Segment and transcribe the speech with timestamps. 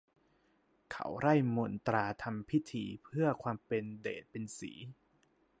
[0.91, 4.71] เขาร่ายมนต์ตราทำพิธี เพื่อความเป็นเดชเป็นศรี